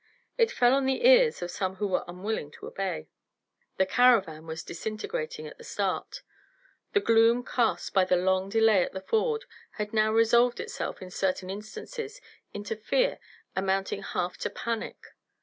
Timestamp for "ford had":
9.01-9.93